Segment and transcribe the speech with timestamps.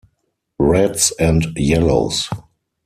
[0.59, 2.27] Reds and Yellows.